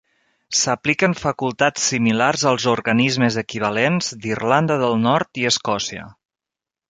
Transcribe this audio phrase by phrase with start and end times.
[0.59, 6.07] S'apliquen facultats similars als organismes equivalents d'Irlanda del Nord i Escòcia.